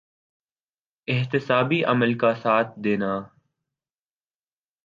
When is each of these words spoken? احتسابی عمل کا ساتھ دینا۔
احتسابی 1.07 1.83
عمل 1.83 2.17
کا 2.17 2.33
ساتھ 2.33 2.79
دینا۔ 2.83 3.13